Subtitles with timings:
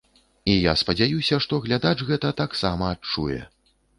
[0.53, 3.39] І я спадзяюся, што глядач гэта таксама адчуе.